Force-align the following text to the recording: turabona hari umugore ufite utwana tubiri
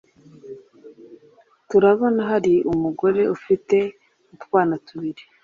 turabona 1.69 2.21
hari 2.31 2.53
umugore 2.71 3.21
ufite 3.35 3.77
utwana 4.35 4.73
tubiri 4.85 5.23